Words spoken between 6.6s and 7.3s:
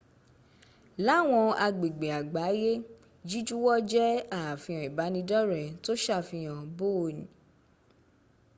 bóon